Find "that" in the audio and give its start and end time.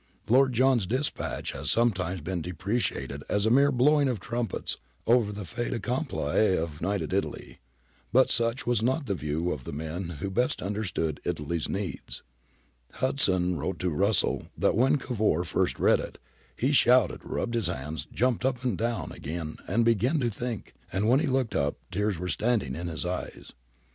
14.57-14.73